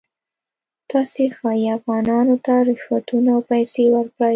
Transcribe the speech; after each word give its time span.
تاسې 0.91 1.21
ښایي 1.37 1.67
افغانانو 1.77 2.35
ته 2.45 2.53
رشوتونه 2.67 3.29
او 3.35 3.41
پیسې 3.51 3.83
ورکړئ. 3.93 4.29